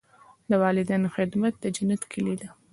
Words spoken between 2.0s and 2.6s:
کلي ده.